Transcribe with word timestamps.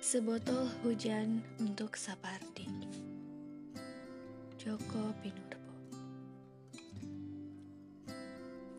Sebotol 0.00 0.64
hujan 0.80 1.44
untuk 1.60 1.92
Sapardi 1.92 2.64
Joko 4.56 5.12
Pinurbo 5.20 5.76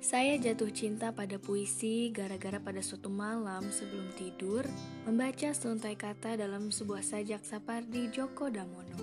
Saya 0.01 0.33
jatuh 0.41 0.73
cinta 0.73 1.13
pada 1.13 1.37
puisi 1.37 2.09
gara-gara 2.09 2.57
pada 2.57 2.81
suatu 2.81 3.13
malam 3.13 3.69
sebelum 3.69 4.09
tidur 4.17 4.65
membaca 5.05 5.53
seuntai 5.53 5.93
kata 5.93 6.41
dalam 6.41 6.73
sebuah 6.73 7.05
sajak 7.05 7.45
Sapardi 7.45 8.09
Joko 8.09 8.49
Damono. 8.49 8.97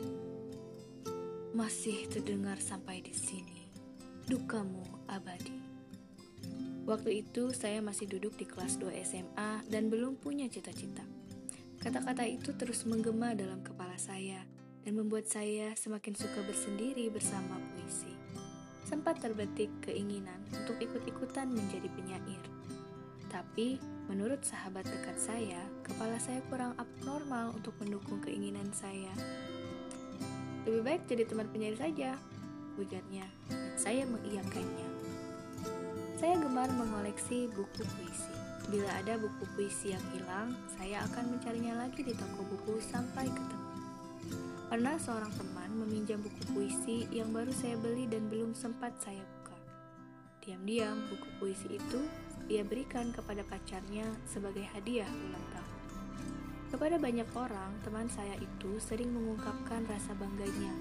Masih 1.54 2.10
terdengar 2.10 2.58
sampai 2.58 2.98
di 2.98 3.14
sini, 3.14 3.70
dukamu 4.26 5.06
abadi. 5.06 5.54
Waktu 6.82 7.22
itu 7.22 7.54
saya 7.54 7.78
masih 7.78 8.10
duduk 8.10 8.34
di 8.34 8.42
kelas 8.42 8.74
2 8.82 8.90
SMA 9.06 9.70
dan 9.70 9.86
belum 9.86 10.18
punya 10.18 10.50
cita-cita. 10.50 11.17
Kata-kata 11.88 12.20
itu 12.28 12.52
terus 12.52 12.84
menggema 12.84 13.32
dalam 13.32 13.64
kepala 13.64 13.96
saya 13.96 14.44
dan 14.84 14.92
membuat 14.92 15.24
saya 15.24 15.72
semakin 15.72 16.12
suka 16.12 16.44
bersendiri 16.44 17.08
bersama 17.08 17.56
puisi. 17.72 18.12
Sempat 18.84 19.24
terbetik 19.24 19.72
keinginan 19.80 20.36
untuk 20.52 20.76
ikut-ikutan 20.84 21.48
menjadi 21.48 21.88
penyair. 21.96 22.44
Tapi, 23.32 23.80
menurut 24.04 24.44
sahabat 24.44 24.84
dekat 24.84 25.16
saya, 25.16 25.64
kepala 25.80 26.20
saya 26.20 26.44
kurang 26.52 26.76
abnormal 26.76 27.56
untuk 27.56 27.72
mendukung 27.80 28.20
keinginan 28.20 28.68
saya. 28.76 29.08
Lebih 30.68 30.84
baik 30.84 31.02
jadi 31.08 31.24
teman 31.24 31.48
penyair 31.48 31.80
saja, 31.80 32.20
ujarnya, 32.76 33.24
dan 33.48 33.72
saya 33.80 34.04
mengiyakannya. 34.04 34.88
Saya 36.20 36.36
gemar 36.36 36.68
mengoleksi 36.68 37.48
buku 37.48 37.80
puisi. 37.80 38.37
Bila 38.68 39.00
ada 39.00 39.16
buku 39.16 39.48
puisi 39.56 39.96
yang 39.96 40.04
hilang, 40.12 40.52
saya 40.76 41.00
akan 41.08 41.32
mencarinya 41.32 41.80
lagi 41.88 42.04
di 42.04 42.12
toko 42.12 42.44
buku 42.44 42.76
sampai 42.84 43.24
ketemu. 43.24 43.72
Pernah 44.68 45.00
seorang 45.00 45.32
teman 45.40 45.72
meminjam 45.72 46.20
buku 46.20 46.52
puisi 46.52 47.08
yang 47.08 47.32
baru 47.32 47.48
saya 47.48 47.80
beli 47.80 48.04
dan 48.04 48.28
belum 48.28 48.52
sempat 48.52 48.92
saya 49.00 49.24
buka. 49.24 49.56
Diam-diam 50.44 51.00
buku 51.08 51.28
puisi 51.40 51.80
itu 51.80 52.00
ia 52.52 52.60
berikan 52.60 53.08
kepada 53.08 53.40
pacarnya 53.48 54.04
sebagai 54.28 54.68
hadiah 54.76 55.08
ulang 55.08 55.46
tahun. 55.48 55.80
Kepada 56.68 57.00
banyak 57.00 57.28
orang, 57.40 57.72
teman 57.80 58.12
saya 58.12 58.36
itu 58.36 58.76
sering 58.76 59.08
mengungkapkan 59.16 59.88
rasa 59.88 60.12
bangganya 60.12 60.76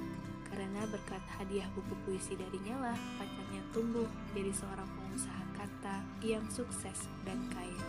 karena 0.52 0.84
berkat 0.92 1.24
hadiah 1.40 1.72
buku 1.72 1.96
puisi 2.04 2.36
darinya 2.36 2.92
lah 2.92 2.98
pacarnya 3.16 3.64
tumbuh 3.72 4.08
jadi 4.36 4.52
seorang 4.52 4.88
pengusaha 4.88 5.07
kata 5.58 6.06
yang 6.22 6.46
sukses 6.54 7.10
dan 7.26 7.42
kaya. 7.50 7.84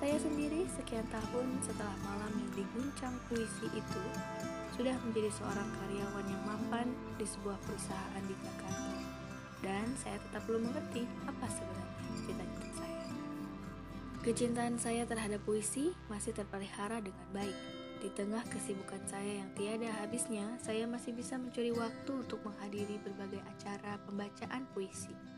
Saya 0.00 0.16
sendiri 0.20 0.66
sekian 0.74 1.06
tahun 1.08 1.48
setelah 1.64 1.96
malam 2.04 2.32
yang 2.36 2.52
diguncang 2.52 3.14
puisi 3.28 3.68
itu 3.72 4.04
sudah 4.74 4.96
menjadi 5.06 5.30
seorang 5.32 5.68
karyawan 5.80 6.26
yang 6.28 6.44
mapan 6.44 6.92
di 7.16 7.24
sebuah 7.24 7.56
perusahaan 7.62 8.24
di 8.26 8.34
Jakarta. 8.42 8.92
Dan 9.64 9.86
saya 9.96 10.20
tetap 10.20 10.44
belum 10.44 10.68
mengerti 10.68 11.08
apa 11.24 11.46
sebenarnya 11.48 12.10
cita-cita 12.26 12.68
saya. 12.76 13.06
Kecintaan 14.20 14.76
saya 14.76 15.08
terhadap 15.08 15.40
puisi 15.46 15.94
masih 16.12 16.36
terpelihara 16.36 17.00
dengan 17.00 17.28
baik. 17.32 17.56
Di 18.04 18.12
tengah 18.12 18.44
kesibukan 18.52 19.00
saya 19.08 19.40
yang 19.40 19.48
tiada 19.56 19.88
habisnya, 20.04 20.44
saya 20.60 20.84
masih 20.84 21.16
bisa 21.16 21.40
mencuri 21.40 21.72
waktu 21.72 22.12
untuk 22.12 22.44
menghadiri 22.44 23.00
berbagai 23.00 23.40
acara 23.40 23.96
pembacaan 24.04 24.68
puisi 24.76 25.33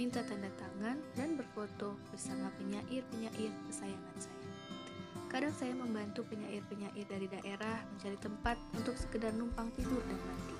minta 0.00 0.24
tanda 0.24 0.48
tangan, 0.56 0.96
dan 1.12 1.36
berfoto 1.36 1.92
bersama 2.08 2.48
penyair-penyair 2.56 3.52
kesayangan 3.68 4.16
saya. 4.16 4.48
Kadang 5.28 5.52
saya 5.52 5.76
membantu 5.76 6.24
penyair-penyair 6.24 7.04
dari 7.04 7.28
daerah 7.28 7.84
mencari 7.84 8.16
tempat 8.16 8.56
untuk 8.80 8.96
sekedar 8.96 9.28
numpang 9.36 9.68
tidur 9.76 10.00
dan 10.08 10.16
mandi. 10.24 10.56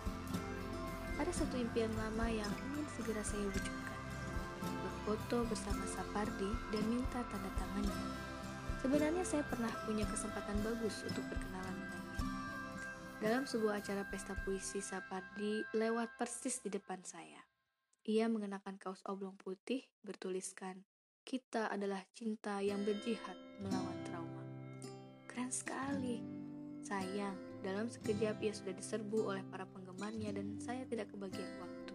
Ada 1.17 1.33
satu 1.33 1.57
impian 1.57 1.89
lama 1.97 2.29
yang 2.29 2.53
ingin 2.69 2.85
segera 2.93 3.25
saya 3.25 3.41
wujudkan. 3.49 4.01
Berfoto 4.61 5.49
bersama 5.49 5.89
Sapardi 5.89 6.53
dan 6.69 6.85
minta 6.93 7.25
tanda 7.33 7.49
tangannya. 7.57 7.97
Sebenarnya 8.85 9.25
saya 9.25 9.45
pernah 9.49 9.73
punya 9.89 10.05
kesempatan 10.05 10.61
bagus 10.61 11.01
untuk 11.09 11.25
berkenalan 11.33 11.77
dengannya. 11.81 12.25
Dalam 13.25 13.49
sebuah 13.49 13.81
acara 13.81 14.05
pesta 14.05 14.37
puisi 14.45 14.85
Sapardi 14.85 15.65
lewat 15.73 16.13
persis 16.21 16.61
di 16.61 16.69
depan 16.69 17.01
saya. 17.01 17.40
Ia 18.09 18.33
mengenakan 18.33 18.81
kaos 18.81 19.05
oblong 19.05 19.37
putih 19.37 19.85
bertuliskan, 20.01 20.81
kita 21.21 21.69
adalah 21.69 22.01
cinta 22.17 22.57
yang 22.65 22.81
berjihad 22.81 23.37
melawan 23.61 23.99
trauma. 24.09 24.45
Keren 25.29 25.53
sekali. 25.53 26.25
Sayang, 26.81 27.37
dalam 27.61 27.93
sekejap 27.93 28.41
ia 28.41 28.57
sudah 28.57 28.73
diserbu 28.73 29.29
oleh 29.29 29.45
para 29.53 29.69
penggemarnya 29.69 30.33
dan 30.33 30.57
saya 30.57 30.89
tidak 30.89 31.13
kebagian 31.13 31.61
waktu. 31.61 31.95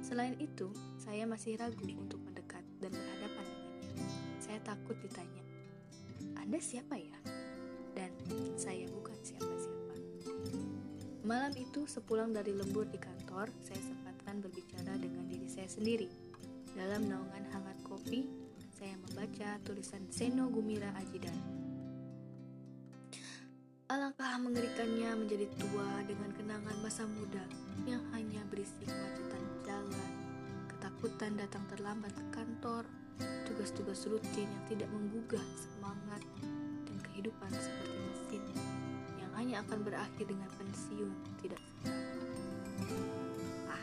Selain 0.00 0.32
itu, 0.40 0.72
saya 0.96 1.28
masih 1.28 1.60
ragu 1.60 1.84
untuk 1.84 2.24
mendekat 2.24 2.64
dan 2.80 2.88
berhadapan 2.88 3.44
dengannya. 3.52 3.84
Saya 4.40 4.58
takut 4.64 4.96
ditanya, 5.04 5.44
Anda 6.40 6.56
siapa 6.56 6.96
ya? 6.96 7.20
Dan 7.92 8.16
saya 8.56 8.88
bukan 8.88 9.20
siapa-siapa. 9.20 9.94
Malam 11.28 11.52
itu, 11.60 11.84
sepulang 11.84 12.32
dari 12.32 12.56
lembur 12.56 12.88
di 12.88 12.96
kantor, 12.96 13.52
saya 13.60 13.76
sempatkan 14.28 14.44
berbicara 14.44 14.92
dengan 15.00 15.24
diri 15.24 15.48
saya 15.48 15.64
sendiri. 15.72 16.04
Dalam 16.76 17.08
naungan 17.08 17.48
hangat 17.48 17.80
kopi, 17.80 18.28
saya 18.76 18.92
membaca 19.00 19.56
tulisan 19.64 20.04
Seno 20.12 20.52
Gumira 20.52 20.92
Ajidan. 21.00 21.32
Alangkah 23.88 24.36
mengerikannya 24.36 25.16
menjadi 25.16 25.48
tua 25.56 26.04
dengan 26.04 26.28
kenangan 26.36 26.76
masa 26.84 27.08
muda 27.08 27.40
yang 27.88 28.04
hanya 28.12 28.44
berisi 28.52 28.84
kemacetan 28.84 29.44
jalan, 29.64 30.12
ketakutan 30.76 31.32
datang 31.40 31.64
terlambat 31.72 32.12
ke 32.12 32.24
kantor, 32.28 32.84
tugas-tugas 33.48 34.04
rutin 34.12 34.44
yang 34.44 34.64
tidak 34.68 34.92
menggugah 34.92 35.46
semangat, 35.56 36.20
dan 36.84 36.96
kehidupan 37.00 37.48
seperti 37.56 37.96
mesin 38.12 38.44
yang 39.16 39.32
hanya 39.40 39.64
akan 39.64 39.80
berakhir 39.88 40.28
dengan 40.28 40.52
pensiun 40.60 41.16
tidak 41.40 41.64
seberapa. 41.64 41.97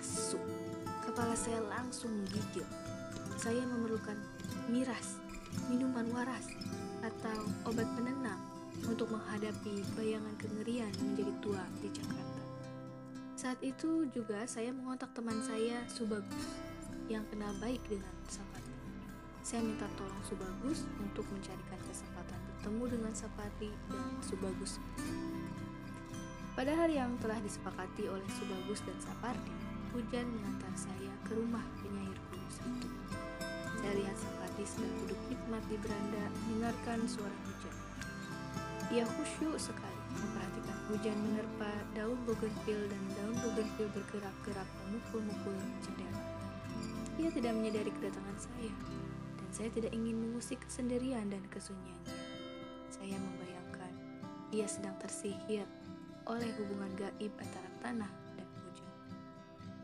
Masuk, 0.06 0.38
kepala 1.02 1.34
saya 1.34 1.58
langsung 1.66 2.14
menggigil. 2.14 2.62
Saya 3.42 3.66
memerlukan 3.66 4.14
miras, 4.70 5.18
minuman 5.66 6.06
waras, 6.14 6.46
atau 7.02 7.42
obat 7.66 7.90
penenang 7.98 8.38
untuk 8.86 9.10
menghadapi 9.10 9.82
bayangan 9.98 10.38
kengerian 10.38 10.94
menjadi 11.02 11.34
tua 11.42 11.66
di 11.82 11.90
Jakarta. 11.90 12.42
Saat 13.34 13.58
itu 13.66 14.06
juga 14.14 14.46
saya 14.46 14.70
mengontak 14.78 15.10
teman 15.18 15.42
saya 15.42 15.82
Subagus 15.90 16.54
yang 17.10 17.26
kenal 17.34 17.58
baik 17.58 17.82
dengan 17.90 18.14
Sapati. 18.30 18.74
Saya 19.42 19.66
minta 19.66 19.90
tolong 19.98 20.22
Subagus 20.22 20.86
untuk 21.02 21.26
mencarikan 21.34 21.82
kesempatan 21.90 22.38
bertemu 22.54 22.94
dengan 22.94 23.14
Sapati 23.18 23.74
dan 23.90 24.06
Subagus. 24.22 24.78
Pada 26.54 26.72
hari 26.78 27.02
yang 27.02 27.18
telah 27.18 27.42
disepakati 27.42 28.06
oleh 28.06 28.30
Subagus 28.32 28.80
dan 28.86 28.96
Sapardi, 29.04 29.75
hujan 29.96 30.28
mengantar 30.28 30.76
saya 30.76 31.14
ke 31.24 31.40
rumah 31.40 31.64
penyair 31.80 32.20
kudus 32.28 32.60
itu. 32.68 32.90
Saya 33.80 33.94
lihat 33.96 34.16
Sapardi 34.20 34.66
sedang 34.68 34.92
duduk 35.08 35.20
hikmat 35.32 35.64
di 35.72 35.80
beranda 35.80 36.24
mendengarkan 36.52 37.00
suara 37.08 37.38
hujan. 37.48 37.76
Ia 38.92 39.08
khusyuk 39.08 39.56
sekali 39.56 40.04
memperhatikan 40.20 40.78
hujan 40.92 41.18
menerpa 41.24 41.72
daun 41.96 42.20
bougainville 42.28 42.92
dan 42.92 43.04
daun 43.16 43.36
bougainville 43.40 43.92
bergerak-gerak 43.96 44.68
memukul-mukul 44.84 45.56
jendela. 45.80 46.24
Ia 47.16 47.30
tidak 47.32 47.56
menyadari 47.56 47.92
kedatangan 47.96 48.36
saya, 48.36 48.76
dan 49.40 49.50
saya 49.56 49.70
tidak 49.72 49.96
ingin 49.96 50.20
mengusik 50.20 50.60
kesendirian 50.68 51.32
dan 51.32 51.40
kesunyiannya. 51.48 52.20
Saya 52.92 53.16
membayangkan 53.16 53.94
ia 54.52 54.68
sedang 54.68 55.00
tersihir 55.00 55.64
oleh 56.28 56.52
hubungan 56.60 56.92
gaib 57.00 57.32
antara 57.40 57.70
tanah. 57.80 58.25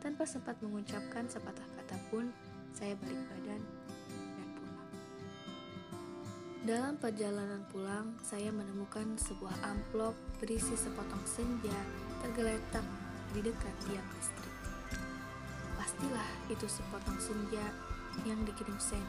Tanpa 0.02 0.26
sempat 0.26 0.58
mengucapkan 0.58 1.30
sepatah 1.30 1.62
kata 1.78 1.94
pun, 2.10 2.26
saya 2.74 2.98
balik 2.98 3.22
badan 3.30 3.62
dan 4.34 4.48
pulang. 4.58 4.90
Dalam 6.66 6.94
perjalanan 6.98 7.62
pulang, 7.70 8.10
saya 8.18 8.50
menemukan 8.50 9.14
sebuah 9.14 9.54
amplop 9.62 10.18
berisi 10.42 10.74
sepotong 10.74 11.22
senja 11.22 11.78
tergeletak 12.18 12.82
di 13.30 13.46
dekat 13.46 13.74
tiang 13.86 14.08
listrik. 14.18 14.56
Pastilah 15.78 16.30
itu 16.50 16.66
sepotong 16.66 17.22
senja 17.22 17.62
yang 18.26 18.42
dikirim 18.42 18.74
Sen 18.82 19.06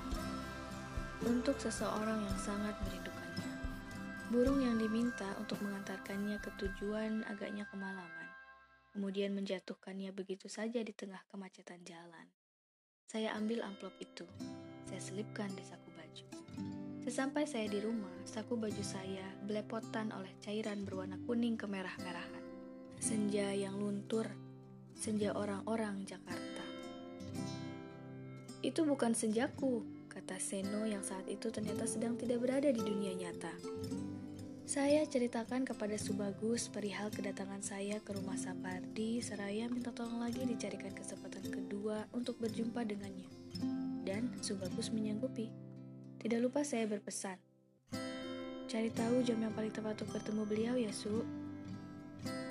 untuk 1.26 1.58
seseorang 1.58 2.22
yang 2.22 2.38
sangat 2.38 2.78
merindukannya. 2.86 3.50
Burung 4.30 4.62
yang 4.62 4.78
diminta 4.78 5.26
untuk 5.42 5.58
mengantarkannya 5.66 6.38
ke 6.38 6.54
tujuan 6.62 7.26
agaknya 7.26 7.66
kemalaman, 7.74 8.23
kemudian 8.94 9.34
menjatuhkannya 9.34 10.14
begitu 10.14 10.46
saja 10.46 10.78
di 10.86 10.94
tengah 10.94 11.20
kemacetan 11.34 11.82
jalan. 11.82 12.30
Saya 13.10 13.34
ambil 13.34 13.66
amplop 13.66 13.98
itu, 13.98 14.30
saya 14.86 15.02
selipkan 15.02 15.50
di 15.58 15.66
saku 15.66 15.90
baju. 15.98 16.26
Sesampai 17.04 17.44
saya 17.50 17.68
di 17.68 17.82
rumah, 17.82 18.14
saku 18.24 18.56
baju 18.56 18.84
saya 18.86 19.26
belepotan 19.44 20.14
oleh 20.14 20.32
cairan 20.40 20.86
berwarna 20.86 21.20
kuning 21.26 21.58
kemerah-merahan. 21.58 22.46
Senja 23.02 23.52
yang 23.52 23.76
luntur, 23.76 24.30
senja 24.96 25.36
orang-orang 25.36 26.08
Jakarta. 26.08 26.64
Itu 28.64 28.88
bukan 28.88 29.12
senjaku, 29.12 29.84
kata 30.08 30.40
Seno 30.40 30.88
yang 30.88 31.04
saat 31.04 31.28
itu 31.28 31.52
ternyata 31.52 31.84
sedang 31.84 32.16
tidak 32.16 32.40
berada 32.40 32.72
di 32.72 32.80
dunia 32.80 33.12
nyata. 33.12 33.52
Saya 34.64 35.04
ceritakan 35.04 35.68
kepada 35.68 36.00
Subagus 36.00 36.72
perihal 36.72 37.12
kedatangan 37.12 37.60
saya 37.60 38.00
ke 38.00 38.16
rumah 38.16 38.40
Sapardi 38.40 39.20
seraya 39.20 39.68
minta 39.68 39.92
tolong 39.92 40.24
lagi 40.24 40.40
dicarikan 40.48 40.96
kesempatan 40.96 41.44
kedua 41.52 42.08
untuk 42.16 42.40
berjumpa 42.40 42.88
dengannya. 42.88 43.28
Dan 44.08 44.32
Subagus 44.40 44.88
menyanggupi. 44.96 45.52
Tidak 46.16 46.40
lupa 46.40 46.64
saya 46.64 46.88
berpesan. 46.88 47.36
Cari 48.72 48.88
tahu 48.96 49.20
jam 49.28 49.44
yang 49.44 49.52
paling 49.52 49.76
tepat 49.76 50.00
untuk 50.00 50.16
bertemu 50.16 50.44
beliau 50.48 50.76
ya, 50.80 50.96
Su. 50.96 51.28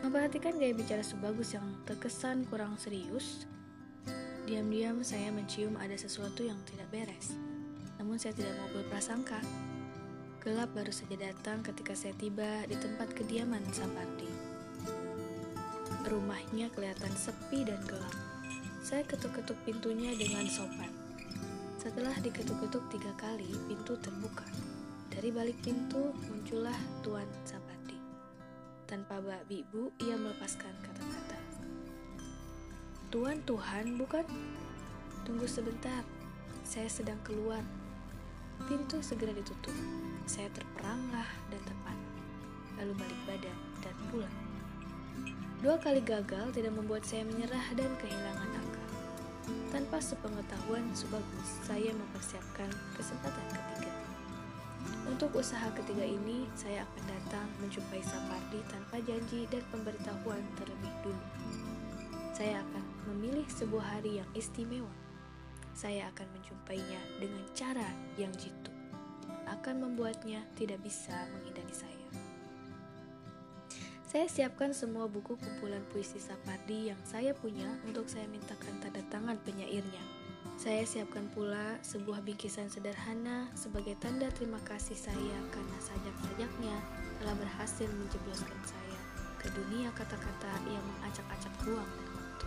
Memperhatikan 0.05 0.61
gaya 0.61 0.77
bicara 0.77 1.01
Subagus 1.01 1.57
yang 1.57 1.65
terkesan 1.89 2.45
kurang 2.45 2.77
serius, 2.77 3.49
diam-diam 4.45 5.01
saya 5.01 5.33
mencium 5.33 5.81
ada 5.81 5.97
sesuatu 5.97 6.45
yang 6.45 6.61
tidak 6.69 6.93
beres. 6.93 7.33
Namun 7.97 8.21
saya 8.21 8.37
tidak 8.37 8.53
mau 8.61 8.69
berprasangka. 8.77 9.41
Gelap 10.43 10.75
baru 10.75 10.91
saja 10.91 11.15
datang 11.15 11.63
ketika 11.63 11.95
saya 11.95 12.19
tiba 12.19 12.67
di 12.67 12.75
tempat 12.75 13.15
kediaman 13.15 13.63
Sapardi. 13.71 14.27
Rumahnya 16.03 16.67
kelihatan 16.75 17.15
sepi 17.15 17.63
dan 17.63 17.79
gelap. 17.87 18.11
Saya 18.83 19.07
ketuk-ketuk 19.07 19.55
pintunya 19.63 20.11
dengan 20.19 20.43
sopan. 20.51 20.91
Setelah 21.79 22.19
diketuk-ketuk 22.19 22.91
tiga 22.91 23.15
kali, 23.15 23.55
pintu 23.71 23.95
terbuka. 24.03 24.43
Dari 25.15 25.31
balik 25.31 25.63
pintu 25.63 26.11
muncullah 26.27 26.75
Tuan 27.07 27.31
Sapardi. 27.47 28.03
Tanpa 28.91 29.23
bak 29.23 29.47
bibu, 29.47 29.95
ia 30.03 30.19
melepaskan 30.19 30.75
kata-kata. 30.83 31.39
Tuan 33.15 33.39
Tuhan, 33.47 33.95
bukan? 33.95 34.27
Tunggu 35.23 35.47
sebentar, 35.47 36.03
saya 36.67 36.91
sedang 36.91 37.23
keluar. 37.23 37.63
Pintu 38.71 39.03
segera 39.03 39.35
ditutup. 39.35 39.75
Saya 40.23 40.47
terperangah 40.55 41.27
dan 41.51 41.61
terpana. 41.67 42.09
Lalu 42.79 42.93
balik 42.95 43.21
badan 43.27 43.59
dan 43.83 43.95
pulang. 44.09 44.37
Dua 45.63 45.79
kali 45.79 46.03
gagal 46.03 46.55
tidak 46.55 46.75
membuat 46.75 47.03
saya 47.03 47.27
menyerah 47.27 47.63
dan 47.75 47.91
kehilangan 47.99 48.51
akal. 48.55 48.89
Tanpa 49.75 49.99
sepengetahuan 49.99 50.87
Subagus, 50.95 51.63
saya 51.67 51.91
mempersiapkan 51.91 52.71
kesempatan 52.95 53.47
ketiga. 53.51 53.93
Untuk 55.11 55.35
usaha 55.35 55.67
ketiga 55.75 56.07
ini, 56.07 56.47
saya 56.55 56.87
akan 56.87 57.05
datang 57.11 57.47
menjumpai 57.59 58.03
Sapardi 58.03 58.63
tanpa 58.71 59.03
janji 59.03 59.47
dan 59.51 59.63
pemberitahuan 59.75 60.43
terlebih 60.55 60.95
dulu. 61.03 61.25
Saya 62.31 62.63
akan 62.63 62.85
memilih 63.11 63.47
sebuah 63.51 63.99
hari 63.99 64.23
yang 64.23 64.31
istimewa. 64.39 65.02
Saya 65.73 66.13
akan 66.13 66.29
menjumpainya 66.37 67.01
dengan 67.17 67.45
cara 67.57 67.89
yang 68.21 68.33
jitu. 68.37 68.71
Akan 69.49 69.81
membuatnya 69.81 70.45
tidak 70.57 70.81
bisa 70.85 71.17
menghindari 71.33 71.73
saya. 71.73 72.09
Saya 74.13 74.29
siapkan 74.29 74.77
semua 74.77 75.09
buku 75.09 75.41
kumpulan 75.41 75.81
puisi 75.89 76.21
Sapardi 76.21 76.93
yang 76.93 77.01
saya 77.09 77.33
punya 77.33 77.65
untuk 77.89 78.05
saya 78.05 78.29
mintakan 78.29 78.77
tanda 78.85 79.01
tangan 79.09 79.41
penyairnya. 79.41 80.05
Saya 80.61 80.85
siapkan 80.85 81.33
pula 81.33 81.81
sebuah 81.81 82.21
bingkisan 82.21 82.69
sederhana 82.69 83.49
sebagai 83.57 83.97
tanda 84.05 84.29
terima 84.37 84.61
kasih 84.69 84.95
saya 84.95 85.39
karena 85.49 85.79
sajak-sajaknya 85.81 86.77
telah 87.19 87.35
berhasil 87.41 87.89
menjebloskan 87.89 88.61
saya 88.69 89.01
ke 89.41 89.51
dunia 89.59 89.91
kata-kata 89.97 90.53
yang 90.71 90.85
mengacak-acak 90.87 91.55
ruang 91.67 91.89
dan 91.89 92.09
waktu. 92.15 92.47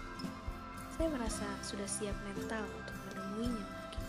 Saya 0.96 1.08
merasa 1.12 1.48
sudah 1.60 1.90
siap 1.90 2.16
mental 2.24 2.64
untuk 2.72 2.95
menemuinya 3.36 3.68
lagi. 3.68 4.04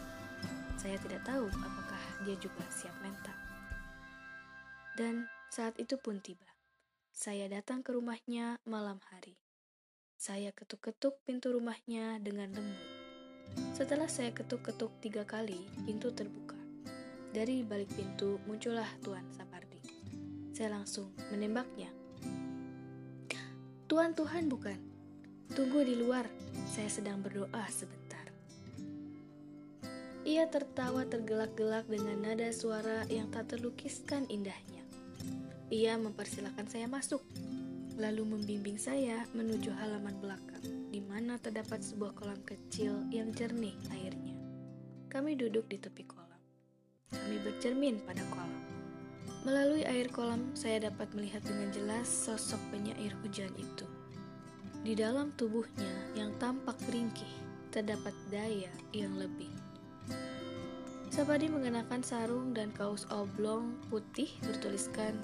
Saya 0.78 0.96
tidak 1.02 1.23
tahu 1.26 1.50
apakah 1.50 2.02
dia 2.23 2.38
juga 2.38 2.62
siap 2.70 2.94
mental. 3.02 3.34
Dan 4.94 5.26
saat 5.50 5.75
itu 5.82 5.99
pun 5.99 6.23
tiba. 6.23 6.46
Saya 7.11 7.50
datang 7.50 7.82
ke 7.82 7.90
rumahnya 7.90 8.62
malam 8.62 9.02
hari. 9.11 9.34
Saya 10.17 10.55
ketuk-ketuk 10.55 11.19
pintu 11.26 11.52
rumahnya 11.52 12.23
dengan 12.23 12.55
lembut. 12.55 12.90
Setelah 13.75 14.06
saya 14.06 14.31
ketuk-ketuk 14.31 14.94
tiga 15.02 15.26
kali, 15.26 15.67
pintu 15.84 16.14
terbuka. 16.14 16.56
Dari 17.34 17.67
balik 17.67 17.93
pintu 17.93 18.40
muncullah 18.46 18.88
Tuan 19.05 19.26
Sapardi. 19.34 19.82
Saya 20.55 20.73
langsung 20.81 21.12
menembaknya. 21.34 21.90
Tuan 23.90 24.17
Tuhan 24.17 24.49
bukan? 24.49 24.78
Tunggu 25.52 25.84
di 25.84 25.94
luar, 25.94 26.26
saya 26.70 26.88
sedang 26.88 27.20
berdoa 27.23 27.64
sebentar. 27.69 28.06
Ia 30.26 30.50
tertawa 30.50 31.06
tergelak-gelak 31.06 31.87
dengan 31.87 32.19
nada 32.19 32.50
suara 32.50 33.06
yang 33.06 33.31
tak 33.31 33.55
terlukiskan 33.55 34.26
indahnya. 34.26 34.82
Ia 35.70 35.94
mempersilahkan 36.02 36.67
saya 36.67 36.90
masuk, 36.90 37.23
lalu 37.94 38.26
membimbing 38.34 38.75
saya 38.75 39.23
menuju 39.38 39.70
halaman 39.70 40.19
belakang, 40.19 40.67
di 40.90 40.99
mana 40.99 41.38
terdapat 41.38 41.78
sebuah 41.78 42.11
kolam 42.19 42.43
kecil 42.43 43.06
yang 43.14 43.31
jernih 43.31 43.78
airnya. 43.94 44.34
Kami 45.06 45.38
duduk 45.38 45.70
di 45.70 45.78
tepi 45.78 46.02
kolam. 46.02 46.43
Kami 47.14 47.37
bercermin 47.46 48.02
pada 48.02 48.26
kolam. 48.26 48.50
Melalui 49.46 49.87
air 49.87 50.11
kolam, 50.11 50.43
saya 50.58 50.90
dapat 50.90 51.06
melihat 51.14 51.46
dengan 51.46 51.70
jelas 51.70 52.11
sosok 52.11 52.58
penyair 52.75 53.14
hujan 53.23 53.55
itu. 53.55 53.87
Di 54.82 54.99
dalam 54.99 55.31
tubuhnya 55.38 56.19
yang 56.19 56.34
tampak 56.43 56.82
ringkih, 56.90 57.31
terdapat 57.70 58.11
daya 58.34 58.75
yang 58.90 59.14
lebih. 59.14 59.65
Sabadi 61.11 61.49
mengenakan 61.49 62.03
sarung 62.03 62.50
dan 62.53 62.75
kaos 62.75 63.06
oblong 63.08 63.79
putih 63.88 64.29
bertuliskan 64.43 65.17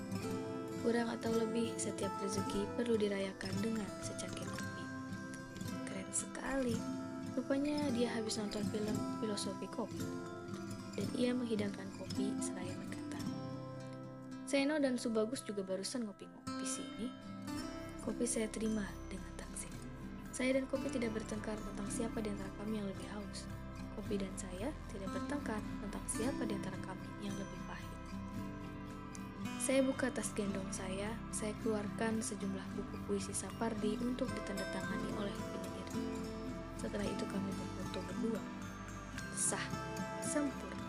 kurang 0.82 1.10
atau 1.14 1.30
lebih 1.30 1.70
setiap 1.78 2.10
rezeki 2.18 2.66
perlu 2.74 2.98
dirayakan 2.98 3.54
dengan 3.62 3.86
secangkir 4.02 4.46
kopi. 4.50 4.84
Keren 5.86 6.10
sekali. 6.10 6.76
Rupanya 7.32 7.88
dia 7.96 8.12
habis 8.12 8.36
nonton 8.36 8.60
film 8.68 8.96
filosofi 9.22 9.64
kopi. 9.70 10.04
Dan 10.92 11.08
ia 11.16 11.32
menghidangkan 11.32 11.88
kopi 11.96 12.28
seraya 12.44 12.74
berkata, 12.76 13.20
Seno 14.44 14.76
dan 14.76 15.00
Subagus 15.00 15.40
juga 15.40 15.64
barusan 15.64 16.04
ngopi-ngopi 16.04 16.66
sini. 16.68 17.08
Kopi 18.04 18.28
saya 18.28 18.50
terima 18.52 18.84
dengan 19.08 19.32
taksim. 19.40 19.72
Saya 20.28 20.60
dan 20.60 20.68
kopi 20.68 20.92
tidak 20.92 21.16
bertengkar 21.16 21.56
tentang 21.56 21.88
siapa 21.88 22.20
di 22.20 22.28
antara 22.28 22.52
kami 22.60 22.82
yang 22.82 22.88
lebih 22.90 23.08
haus. 23.16 23.48
Kopi 23.96 24.20
dan 24.20 24.34
saya 24.36 24.68
tidak 24.92 25.08
bertengkar 25.16 25.62
siapa 26.12 26.44
di 26.44 26.52
antara 26.52 26.76
kami 26.84 27.08
yang 27.24 27.32
lebih 27.40 27.60
pahit. 27.64 27.92
Saya 29.56 29.80
buka 29.80 30.12
tas 30.12 30.28
gendong 30.36 30.68
saya, 30.68 31.08
saya 31.32 31.56
keluarkan 31.64 32.20
sejumlah 32.20 32.66
buku 32.76 32.96
puisi 33.08 33.32
Sapardi 33.32 33.96
untuk 33.96 34.28
ditandatangani 34.28 35.08
oleh 35.16 35.32
penyair. 35.32 35.88
Setelah 36.76 37.08
itu 37.08 37.24
kami 37.24 37.48
berfoto 37.56 38.00
berdua. 38.12 38.42
Sah, 39.32 39.64
sempurna. 40.20 40.84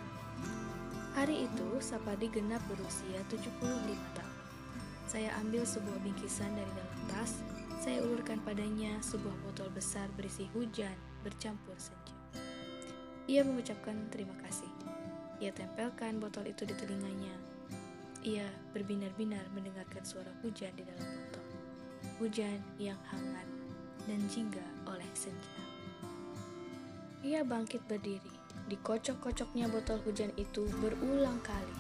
Hari 1.15 1.47
itu 1.47 1.67
Sapardi 1.79 2.27
genap 2.27 2.59
berusia 2.67 3.23
75 3.31 3.63
tahun. 4.19 4.37
Saya 5.07 5.29
ambil 5.39 5.63
sebuah 5.63 6.03
bingkisan 6.03 6.51
dari 6.51 6.71
dalam 6.75 6.99
tas, 7.07 7.39
saya 7.79 8.03
ulurkan 8.03 8.41
padanya 8.43 8.99
sebuah 8.99 9.37
botol 9.45 9.71
besar 9.71 10.09
berisi 10.19 10.49
hujan 10.51 10.97
bercampur 11.21 11.77
senja. 11.79 12.11
Ia 13.29 13.45
mengucapkan 13.45 13.95
terima 14.11 14.35
kasih. 14.43 14.72
Ia 15.41 15.49
tempelkan 15.55 16.21
botol 16.21 16.45
itu 16.45 16.67
di 16.67 16.75
telinganya. 16.77 17.33
Ia 18.21 18.45
berbinar-binar 18.71 19.43
mendengarkan 19.51 20.03
suara 20.05 20.29
hujan 20.45 20.71
di 20.77 20.85
dalam 20.85 21.03
botol. 21.03 21.45
Hujan 22.21 22.59
yang 22.77 22.99
hangat 23.09 23.47
dan 24.05 24.19
jingga 24.29 24.63
oleh 24.85 25.07
senja. 25.17 25.53
Ia 27.23 27.41
bangkit 27.41 27.81
berdiri. 27.87 28.31
Dikocok-kocoknya 28.67 29.67
botol 29.71 29.99
hujan 30.03 30.31
itu 30.35 30.67
berulang 30.79 31.39
kali. 31.43 31.75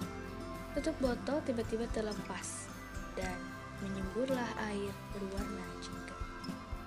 Tutup 0.73 0.95
botol 0.99 1.39
tiba-tiba 1.45 1.85
terlepas 1.93 2.67
dan 3.13 3.37
menyemburlah 3.83 4.49
air 4.71 4.91
berwarna 5.13 5.65
jingga. 5.83 6.17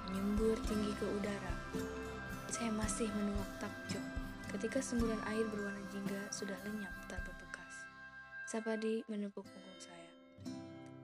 Menyembur 0.08 0.56
tinggi 0.66 0.92
ke 0.96 1.06
udara. 1.20 1.54
Saya 2.50 2.72
masih 2.72 3.08
menunggak 3.12 3.50
takjub 3.60 4.15
ketika 4.56 4.80
semburan 4.80 5.20
air 5.28 5.44
berwarna 5.52 5.84
jingga 5.92 6.32
sudah 6.32 6.56
lenyap 6.64 6.88
tak 7.12 7.20
berbekas. 7.28 7.84
Sapadi 8.48 9.04
menepuk 9.04 9.44
punggung 9.44 9.76
saya. 9.76 10.08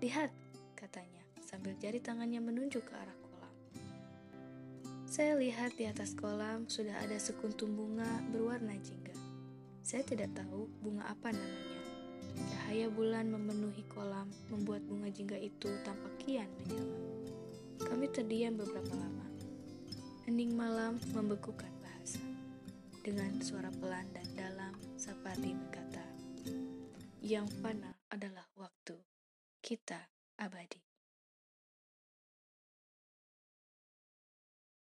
Lihat, 0.01 0.33
katanya, 0.73 1.21
sambil 1.45 1.77
jari 1.77 2.01
tangannya 2.01 2.41
menunjuk 2.41 2.81
ke 2.81 2.97
arah 2.97 3.13
kolam. 3.21 3.55
Saya 5.05 5.37
lihat 5.37 5.77
di 5.77 5.85
atas 5.85 6.17
kolam 6.17 6.65
sudah 6.65 6.97
ada 7.05 7.21
sekuntum 7.21 7.77
bunga 7.77 8.09
berwarna 8.33 8.73
jingga. 8.81 9.13
Saya 9.85 10.01
tidak 10.01 10.33
tahu 10.33 10.73
bunga 10.81 11.13
apa 11.13 11.37
namanya, 11.37 11.81
Cahaya 12.33 12.89
bulan 12.89 13.29
memenuhi 13.29 13.85
kolam, 13.93 14.33
membuat 14.49 14.81
bunga 14.89 15.13
jingga 15.13 15.37
itu 15.37 15.69
tampak 15.85 16.17
kian 16.25 16.49
menyala. 16.65 16.97
Kami 17.85 18.09
terdiam 18.09 18.57
beberapa 18.57 18.97
lama. 18.97 19.29
Hening 20.25 20.57
malam 20.57 20.97
membekukan. 21.13 21.72
Dengan 23.03 23.35
suara 23.43 23.67
pelan 23.83 24.07
dan 24.15 24.31
dalam, 24.39 24.79
Sapardi 24.95 25.59
berkata, 25.59 26.07
Yang 27.19 27.51
fana 27.59 27.99
adalah 28.15 28.47
waktu. 28.55 28.95
Kita 29.59 29.99
abadi. 30.39 30.92